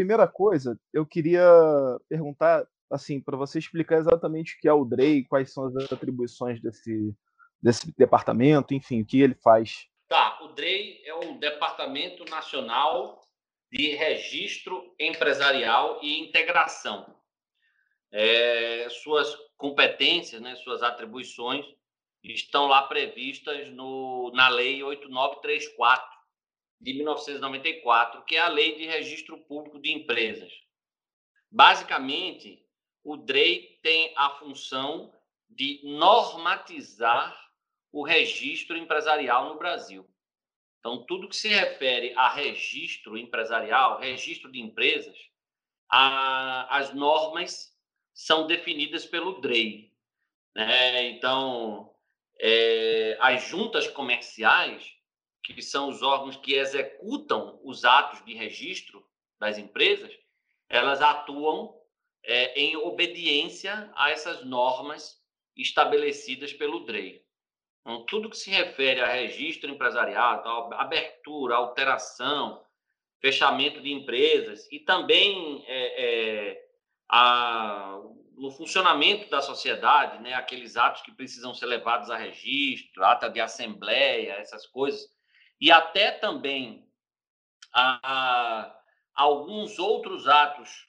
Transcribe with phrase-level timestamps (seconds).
[0.00, 1.46] primeira coisa, eu queria
[2.08, 6.58] perguntar, assim, para você explicar exatamente o que é o DREI, quais são as atribuições
[6.62, 7.14] desse,
[7.62, 9.86] desse departamento, enfim, o que ele faz.
[10.08, 13.20] Tá, o DREI é o Departamento Nacional
[13.70, 17.14] de Registro Empresarial e Integração.
[18.10, 21.66] É, suas competências, né, suas atribuições
[22.24, 26.19] estão lá previstas no, na Lei 8934
[26.80, 30.52] de 1994, que é a Lei de Registro Público de Empresas.
[31.50, 32.64] Basicamente,
[33.04, 35.12] o DREI tem a função
[35.48, 37.36] de normatizar
[37.92, 40.08] o registro empresarial no Brasil.
[40.78, 45.16] Então, tudo que se refere a registro empresarial, registro de empresas,
[45.90, 47.76] a, as normas
[48.14, 49.92] são definidas pelo DREI.
[50.54, 51.08] Né?
[51.10, 51.94] Então,
[52.38, 54.90] é, as juntas comerciais,
[55.42, 59.04] que são os órgãos que executam os atos de registro
[59.38, 60.12] das empresas,
[60.68, 61.74] elas atuam
[62.22, 65.20] é, em obediência a essas normas
[65.56, 67.24] estabelecidas pelo DREI.
[67.80, 72.64] Então, tudo que se refere a registro empresarial, abertura, alteração,
[73.20, 76.04] fechamento de empresas e também é,
[76.50, 76.68] é,
[77.08, 77.98] a,
[78.36, 83.40] no funcionamento da sociedade, né, aqueles atos que precisam ser levados a registro, ata de
[83.40, 85.08] assembleia, essas coisas,
[85.60, 86.88] e até também
[87.72, 88.82] a, a,
[89.14, 90.88] alguns outros atos,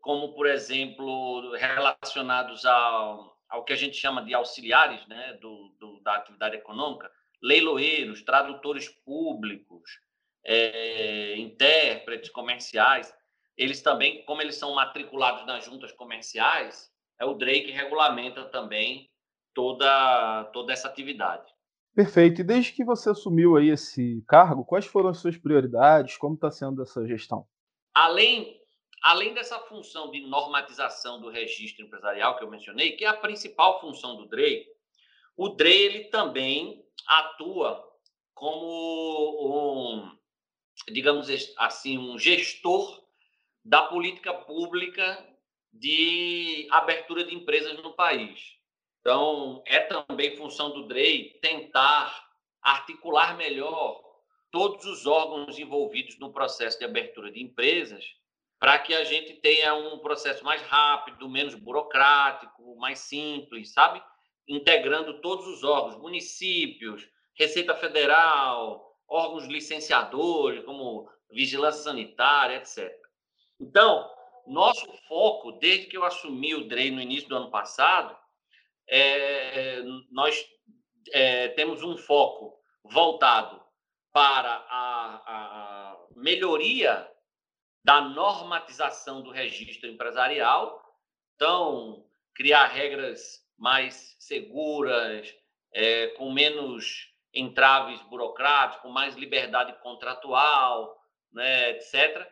[0.00, 6.00] como, por exemplo, relacionados ao, ao que a gente chama de auxiliares né, do, do
[6.00, 10.00] da atividade econômica, leiloeiros, tradutores públicos,
[10.44, 13.14] é, intérpretes comerciais,
[13.56, 19.10] eles também, como eles são matriculados nas juntas comerciais, é o DREI que regulamenta também
[19.52, 21.52] toda, toda essa atividade.
[21.94, 22.40] Perfeito.
[22.40, 26.16] E desde que você assumiu aí esse cargo, quais foram as suas prioridades?
[26.16, 27.46] Como está sendo essa gestão?
[27.92, 28.60] Além,
[29.02, 33.80] além dessa função de normatização do registro empresarial que eu mencionei, que é a principal
[33.80, 34.66] função do DREI,
[35.36, 37.84] o DREI ele também atua
[38.34, 40.16] como um,
[40.92, 43.02] digamos assim, um gestor
[43.64, 45.26] da política pública
[45.72, 48.57] de abertura de empresas no país.
[49.00, 52.28] Então, é também função do DREI tentar
[52.62, 54.02] articular melhor
[54.50, 58.04] todos os órgãos envolvidos no processo de abertura de empresas,
[58.58, 64.02] para que a gente tenha um processo mais rápido, menos burocrático, mais simples, sabe?
[64.48, 72.92] Integrando todos os órgãos, municípios, Receita Federal, órgãos licenciadores, como vigilância sanitária, etc.
[73.60, 74.10] Então,
[74.46, 78.16] nosso foco, desde que eu assumi o DREI no início do ano passado,
[78.88, 80.44] é, nós
[81.12, 83.62] é, temos um foco voltado
[84.12, 87.08] para a, a, melhoria
[87.84, 90.82] da normatização do registro empresarial.
[91.36, 92.04] Então,
[92.34, 95.32] criar regras mais seguras,
[95.72, 100.98] é, com menos entraves burocráticos, com mais liberdade contratual,
[101.32, 102.26] né, etc.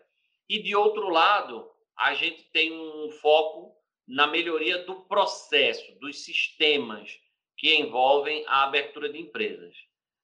[0.48, 3.75] E, de outro lado, a gente tem um foco
[4.06, 7.18] na melhoria do processo, dos sistemas
[7.56, 9.74] que envolvem a abertura de empresas.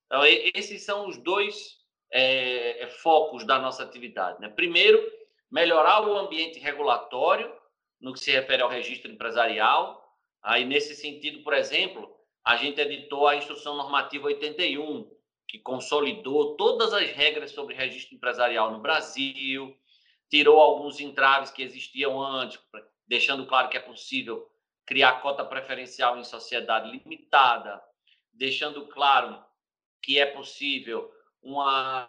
[0.06, 0.22] Então,
[0.54, 1.78] esses são os dois
[2.12, 4.41] é, é, focos da nossa atividade.
[4.41, 4.48] Né?
[4.48, 5.03] Primeiro,
[5.50, 7.50] melhorar o ambiente regulatório
[8.00, 10.03] no que se refere ao registro empresarial.
[10.42, 15.10] Aí, nesse sentido, por exemplo, a gente editou a Instrução Normativa 81,
[15.48, 19.76] que consolidou todas as regras sobre registro empresarial no Brasil,
[20.28, 22.59] tirou alguns entraves que existiam antes,
[23.07, 24.49] deixando claro que é possível
[24.87, 27.83] criar cota preferencial em sociedade limitada,
[28.33, 29.43] deixando claro
[30.03, 31.11] que é possível
[31.43, 32.09] uma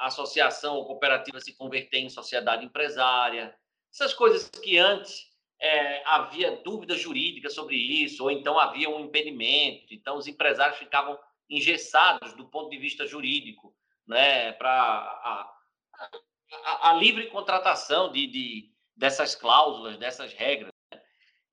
[0.00, 3.54] associação ou cooperativa se converter em sociedade empresária.
[3.92, 5.30] Essas coisas que antes
[5.60, 11.18] é, havia dúvida jurídica sobre isso, ou então havia um impedimento, então os empresários ficavam
[11.48, 13.74] engessados do ponto de vista jurídico,
[14.06, 20.70] né, para a, a, livre contratação de, de, dessas cláusulas, dessas regras.
[20.92, 21.00] Né?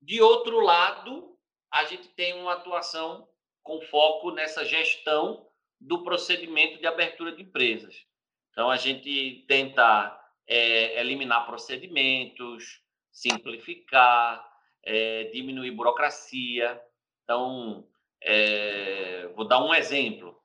[0.02, 1.34] De outro lado,
[1.72, 3.26] a gente tem uma atuação
[3.62, 5.48] com foco nessa gestão
[5.80, 8.04] do procedimento de abertura de empresas.
[8.50, 10.14] Então, a gente tenta
[10.46, 14.46] é, eliminar procedimentos, simplificar,
[14.82, 16.78] é, diminuir burocracia.
[17.24, 17.88] Então,
[18.20, 20.38] é, vou dar um exemplo: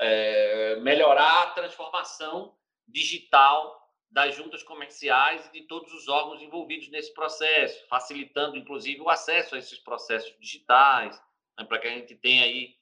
[0.00, 2.56] é, melhorar a transformação
[2.86, 3.77] digital
[4.10, 9.54] das juntas comerciais e de todos os órgãos envolvidos nesse processo, facilitando, inclusive, o acesso
[9.54, 11.20] a esses processos digitais,
[11.58, 12.74] né, para que a gente tenha aí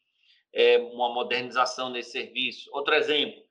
[0.52, 2.70] é, uma modernização nesse serviço.
[2.72, 3.42] Outro exemplo,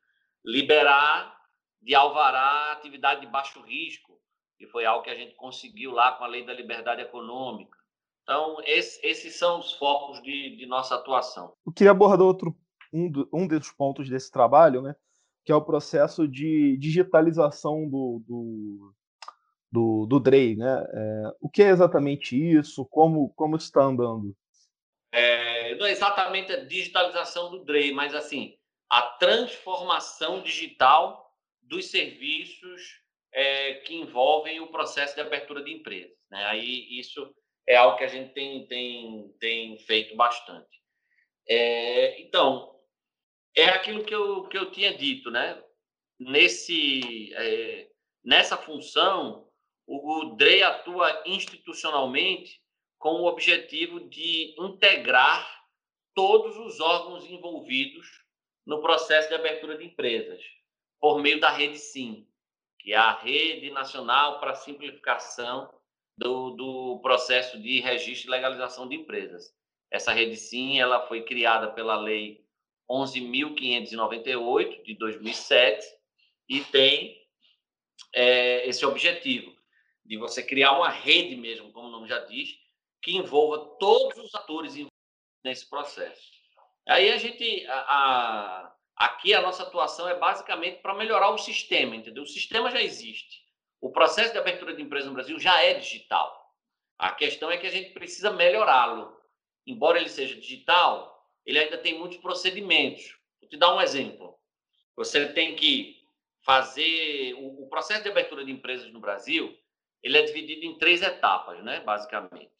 [0.44, 1.36] liberar
[1.82, 4.20] de alvará atividade de baixo risco,
[4.60, 7.78] e foi algo que a gente conseguiu lá com a Lei da Liberdade Econômica.
[8.24, 11.54] Então, esse, esses são os focos de, de, nossa atuação.
[11.66, 12.58] Eu queria abordar outro,
[12.92, 14.96] um, do, um dos pontos desse trabalho, né,
[15.46, 18.94] que é o processo de digitalização do, do,
[19.72, 20.56] do, do DREI.
[20.56, 20.86] Né?
[20.92, 22.84] É, o que é exatamente isso?
[22.86, 24.36] Como, como está andando?
[25.12, 28.58] É, não é exatamente a digitalização do DREI, mas assim,
[28.90, 31.32] a transformação digital
[31.62, 33.02] dos serviços
[33.32, 36.18] é, que envolvem o processo de abertura de empresas.
[36.32, 36.44] Né?
[36.46, 37.34] Aí isso
[37.68, 40.82] é algo que a gente tem, tem, tem feito bastante.
[41.48, 42.75] É, então,
[43.56, 45.64] é aquilo que eu, que eu tinha dito, né?
[46.20, 47.90] Nesse, é,
[48.24, 49.48] nessa função,
[49.88, 52.62] o, o DREI atua institucionalmente
[52.98, 55.64] com o objetivo de integrar
[56.14, 58.08] todos os órgãos envolvidos
[58.66, 60.42] no processo de abertura de empresas,
[61.00, 62.28] por meio da rede SIM,
[62.80, 65.72] que é a Rede Nacional para a Simplificação
[66.18, 69.54] do, do processo de registro e legalização de empresas.
[69.92, 72.45] Essa rede SIM ela foi criada pela Lei
[72.90, 75.86] 11.598 de 2007
[76.48, 77.18] e tem
[78.14, 79.56] é, esse objetivo
[80.04, 82.56] de você criar uma rede mesmo, como o nome já diz,
[83.02, 84.76] que envolva todos os atores
[85.44, 86.36] nesse processo.
[86.88, 91.96] Aí a gente, a, a, aqui a nossa atuação é basicamente para melhorar o sistema,
[91.96, 92.24] entendeu?
[92.24, 93.44] O sistema já existe.
[93.82, 96.54] O processo de abertura de empresa no Brasil já é digital.
[96.98, 99.16] A questão é que a gente precisa melhorá-lo.
[99.66, 101.15] Embora ele seja digital,
[101.46, 103.18] ele ainda tem muitos procedimentos.
[103.40, 104.38] Vou te dar um exemplo.
[104.96, 106.04] Você tem que
[106.46, 109.58] fazer o, processo de abertura de empresas no Brasil,
[110.02, 112.52] ele é dividido em três etapas, né, basicamente.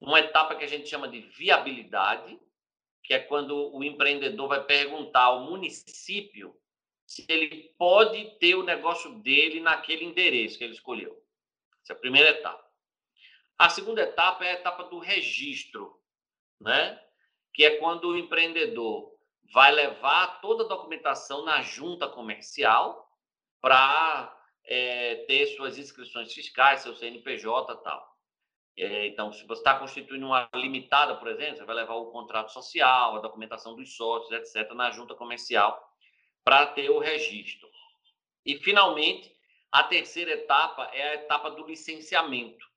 [0.00, 2.40] Uma etapa que a gente chama de viabilidade,
[3.04, 6.56] que é quando o empreendedor vai perguntar ao município
[7.06, 11.22] se ele pode ter o negócio dele naquele endereço que ele escolheu.
[11.82, 12.64] Essa é a primeira etapa.
[13.58, 16.00] A segunda etapa é a etapa do registro,
[16.58, 16.98] né?
[17.52, 19.10] Que é quando o empreendedor
[19.52, 23.08] vai levar toda a documentação na junta comercial
[23.60, 28.10] para é, ter suas inscrições fiscais, seu CNPJ tal.
[28.76, 32.52] É, então, se você está constituindo uma limitada, por exemplo, você vai levar o contrato
[32.52, 35.78] social, a documentação dos sócios, etc., na junta comercial
[36.44, 37.68] para ter o registro.
[38.46, 39.30] E, finalmente,
[39.70, 42.69] a terceira etapa é a etapa do licenciamento.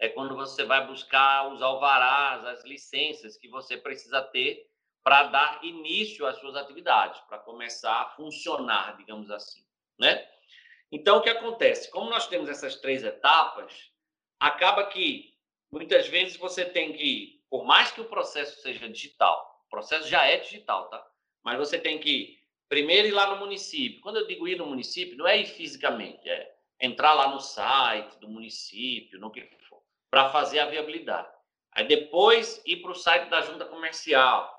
[0.00, 4.66] É quando você vai buscar os alvarás, as licenças que você precisa ter
[5.04, 9.62] para dar início às suas atividades, para começar a funcionar, digamos assim,
[9.98, 10.26] né?
[10.90, 11.90] Então, o que acontece?
[11.90, 13.92] Como nós temos essas três etapas,
[14.40, 15.34] acaba que
[15.70, 20.24] muitas vezes você tem que, por mais que o processo seja digital, o processo já
[20.24, 21.06] é digital, tá?
[21.44, 24.00] Mas você tem que primeiro ir lá no município.
[24.00, 28.18] Quando eu digo ir no município, não é ir fisicamente, é entrar lá no site
[28.18, 29.48] do município, no que
[30.10, 31.28] para fazer a viabilidade.
[31.72, 34.52] Aí depois ir para o site da junta comercial,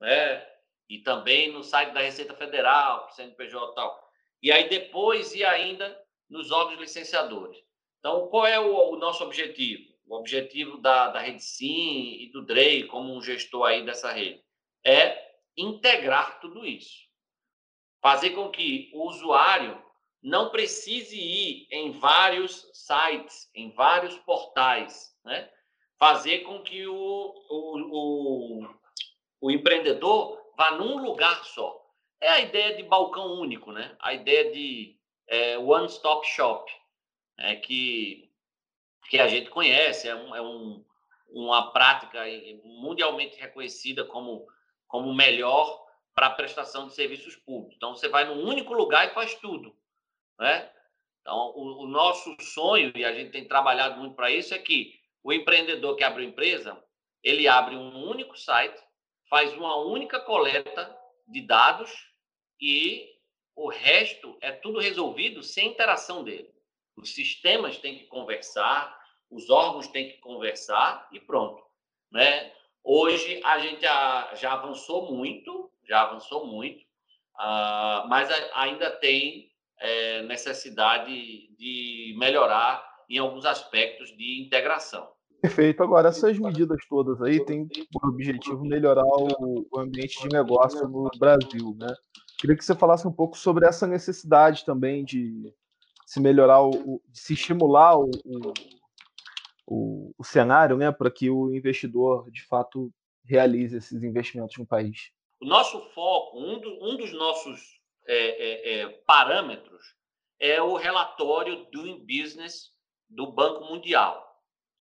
[0.00, 0.46] né?
[0.88, 4.10] E também no site da Receita Federal, CNPJ e tal.
[4.42, 7.58] E aí depois ir ainda nos órgãos licenciadores.
[7.98, 9.96] Então, qual é o, o nosso objetivo?
[10.06, 14.42] o objetivo da, da Rede Sim e do DREI, como um gestor aí dessa rede,
[14.84, 17.06] é integrar tudo isso.
[18.00, 19.82] Fazer com que o usuário
[20.26, 25.48] não precise ir em vários sites, em vários portais, né?
[26.00, 26.94] Fazer com que o,
[27.48, 28.68] o, o,
[29.40, 31.80] o empreendedor vá num lugar só.
[32.20, 33.96] É a ideia de balcão único, né?
[34.00, 36.72] A ideia de é, one-stop shop,
[37.38, 38.28] é que
[39.08, 40.84] que a gente conhece, é, um, é um,
[41.28, 42.24] uma prática
[42.64, 44.44] mundialmente reconhecida como,
[44.88, 47.76] como melhor para prestação de serviços públicos.
[47.76, 49.72] Então, você vai num único lugar e faz tudo.
[50.38, 50.70] Né?
[51.20, 54.94] Então, o, o nosso sonho, e a gente tem trabalhado muito para isso, é que
[55.22, 56.80] o empreendedor que abre uma empresa,
[57.22, 58.80] ele abre um único site,
[59.28, 61.90] faz uma única coleta de dados
[62.60, 63.16] e
[63.56, 66.54] o resto é tudo resolvido sem interação dele.
[66.96, 68.96] Os sistemas têm que conversar,
[69.30, 71.62] os órgãos têm que conversar e pronto.
[72.10, 72.52] Né?
[72.84, 76.82] Hoje a gente já avançou muito, já avançou muito,
[77.34, 85.08] uh, mas ainda tem é, necessidade de melhorar em alguns aspectos de integração.
[85.40, 85.82] Perfeito.
[85.82, 91.76] Agora, essas medidas todas aí têm por objetivo melhorar o, ambiente de negócio no Brasil,
[91.78, 91.94] né?
[92.38, 95.54] Queria que você falasse um pouco sobre essa necessidade também de
[96.04, 98.10] se melhorar, o, de se estimular o,
[99.66, 102.92] o, o cenário né, para que o investidor, de fato,
[103.24, 105.10] realize esses investimentos no país?
[105.40, 107.75] O nosso foco, um, do, um dos nossos
[108.06, 109.94] é, é, é, parâmetros
[110.38, 112.72] é o relatório Doing Business
[113.08, 114.42] do Banco Mundial,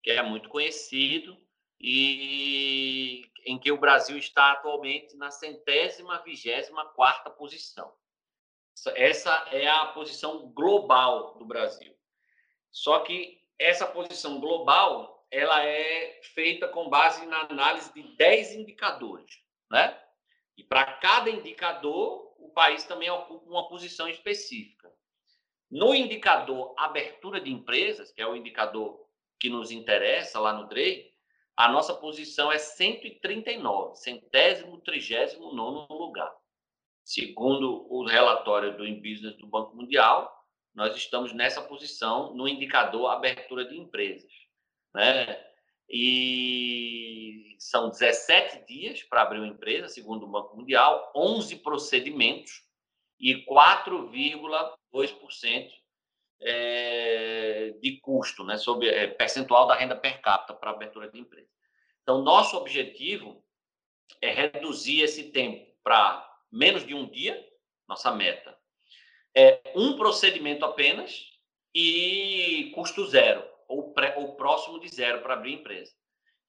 [0.03, 1.37] que é muito conhecido
[1.81, 7.93] e em que o Brasil está atualmente na centésima, vigésima quarta posição.
[8.95, 11.95] Essa é a posição global do Brasil.
[12.71, 19.41] Só que essa posição global ela é feita com base na análise de 10 indicadores,
[19.71, 19.99] né?
[20.57, 24.93] E para cada indicador, o país também ocupa uma posição específica.
[25.71, 29.01] No indicador abertura de empresas, que é o indicador
[29.41, 31.11] que nos interessa lá no DREI,
[31.57, 36.33] a nossa posição é 139, centésimo, trigésimo nono lugar.
[37.05, 40.33] Segundo o relatório do InBusiness do Banco Mundial,
[40.75, 44.33] nós estamos nessa posição no indicador abertura de empresas.
[44.95, 45.52] Né?
[45.89, 52.65] E são 17 dias para abrir uma empresa, segundo o Banco Mundial, 11 procedimentos
[53.21, 55.71] e 4,2%
[56.41, 61.49] é, de custo, né, sobre é, percentual da renda per capita para abertura de empresa.
[62.03, 63.45] Então, nosso objetivo
[64.21, 67.41] é reduzir esse tempo para menos de um dia,
[67.89, 68.59] nossa meta.
[69.35, 71.31] É um procedimento apenas
[71.75, 75.93] e custo zero, ou, pré, ou próximo de zero para abrir empresa,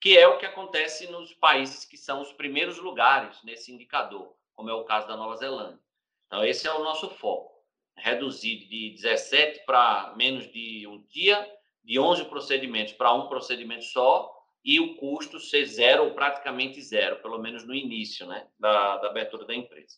[0.02, 4.70] que é o que acontece nos países que são os primeiros lugares nesse indicador, como
[4.70, 5.80] é o caso da Nova Zelândia.
[6.28, 7.54] Então, esse é o nosso foco.
[7.96, 11.50] Reduzir de 17 para menos de um dia,
[11.84, 14.30] de 11 procedimentos para um procedimento só,
[14.66, 19.08] e o custo ser zero ou praticamente zero, pelo menos no início né, da, da
[19.10, 19.98] abertura da empresa.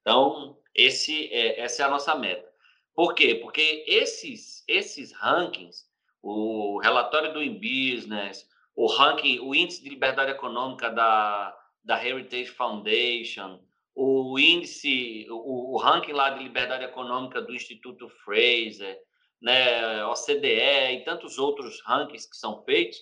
[0.00, 2.48] Então, esse é, essa é a nossa meta.
[2.94, 3.36] Por quê?
[3.36, 5.87] Porque esses, esses rankings,
[6.22, 13.60] o relatório do InBusiness, o ranking, o índice de liberdade econômica da, da Heritage Foundation,
[13.94, 18.96] o índice, o, o ranking lá de liberdade econômica do Instituto Fraser,
[19.40, 22.98] né, OCDE e tantos outros rankings que são feitos,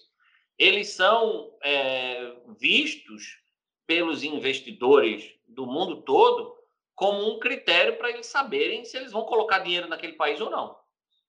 [0.59, 3.39] eles são é, vistos
[3.87, 6.57] pelos investidores do mundo todo
[6.95, 10.77] como um critério para eles saberem se eles vão colocar dinheiro naquele país ou não,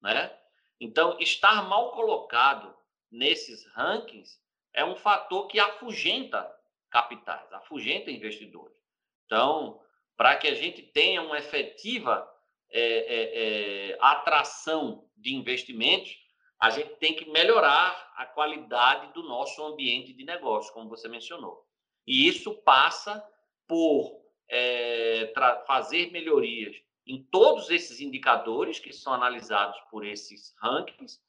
[0.01, 0.31] né?
[0.79, 2.75] Então, estar mal colocado
[3.11, 4.39] nesses rankings
[4.73, 6.49] é um fator que afugenta
[6.89, 8.77] capitais, afugenta investidores.
[9.25, 9.81] Então,
[10.15, 12.27] para que a gente tenha uma efetiva
[12.69, 16.15] é, é, é, atração de investimentos,
[16.59, 21.63] a gente tem que melhorar a qualidade do nosso ambiente de negócio, como você mencionou.
[22.05, 23.23] E isso passa
[23.67, 25.31] por é,
[25.67, 26.75] fazer melhorias
[27.07, 31.19] em todos esses indicadores que são analisados por esses rankings,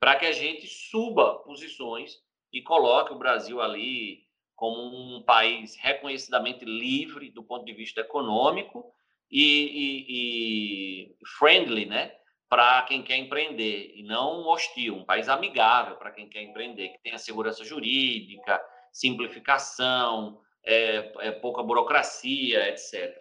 [0.00, 2.18] para que a gente suba posições
[2.52, 4.26] e coloque o Brasil ali
[4.56, 8.92] como um país reconhecidamente livre do ponto de vista econômico
[9.30, 12.18] e, e, e friendly, né?
[12.48, 17.02] para quem quer empreender e não hostil, um país amigável para quem quer empreender, que
[17.02, 23.16] tenha segurança jurídica, simplificação, é, é pouca burocracia, etc.